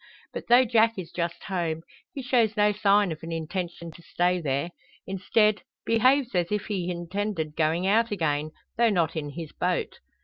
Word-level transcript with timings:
But 0.33 0.47
though 0.47 0.65
Jack 0.65 0.97
is 0.97 1.11
just 1.11 1.43
home, 1.43 1.83
he 2.11 2.23
shows 2.23 2.57
no 2.57 2.71
sign 2.71 3.11
of 3.11 3.21
an 3.21 3.31
intention 3.31 3.91
to 3.91 4.01
stay 4.01 4.41
there; 4.41 4.71
instead, 5.05 5.61
behaves 5.85 6.33
as 6.33 6.51
if 6.51 6.65
he 6.65 6.89
intended 6.89 7.55
going 7.55 7.85
out 7.85 8.09
again, 8.09 8.49
though 8.77 8.89
not 8.89 9.15
in 9.15 9.29
his 9.29 9.51
boat. 9.51 9.99